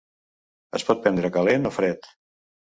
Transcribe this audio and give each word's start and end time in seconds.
Es 0.79 0.85
pot 0.87 1.05
prendre 1.05 1.33
calent 1.37 1.73
o 1.73 1.75
fred. 1.79 2.13